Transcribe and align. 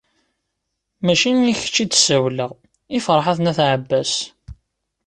Mačči 1.05 1.31
i 1.51 1.53
kečč 1.59 1.75
i 1.83 1.85
d-ssawleɣ, 1.85 2.51
i 2.97 2.99
Ferḥat 3.05 3.39
n 3.41 3.49
At 3.51 3.59
Ɛebbas. 3.67 4.13